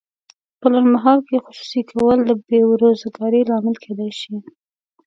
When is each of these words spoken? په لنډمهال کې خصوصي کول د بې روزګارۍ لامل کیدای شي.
په 0.59 0.67
لنډمهال 0.73 1.19
کې 1.27 1.43
خصوصي 1.45 1.81
کول 1.91 2.17
د 2.25 2.31
بې 2.47 2.59
روزګارۍ 2.81 3.41
لامل 3.49 3.75
کیدای 3.83 4.11
شي. 4.19 4.35